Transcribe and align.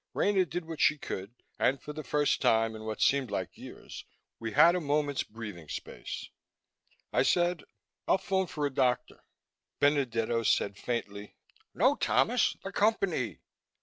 Rena 0.15 0.45
did 0.47 0.65
what 0.65 0.81
she 0.81 0.97
could 0.97 1.31
and, 1.59 1.79
for 1.79 1.93
the 1.93 2.03
first 2.03 2.41
time 2.41 2.75
in 2.75 2.85
what 2.85 3.03
seemed 3.03 3.29
like 3.29 3.55
years, 3.55 4.03
we 4.39 4.53
had 4.53 4.73
a 4.73 4.81
moment's 4.81 5.21
breathing 5.21 5.69
space. 5.69 6.29
I 7.13 7.21
said, 7.21 7.65
"I'll 8.07 8.17
phone 8.17 8.47
for 8.47 8.65
a 8.65 8.73
doctor." 8.73 9.23
Benedetto 9.79 10.41
said 10.41 10.75
faintly, 10.79 11.35
"No, 11.75 11.93
Thomas! 11.93 12.55
The 12.63 12.71
Company!" 12.71 13.41